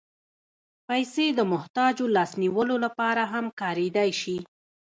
[0.87, 4.37] پېسې د محتاجو لاس نیولو لپاره هم کارېدای شي.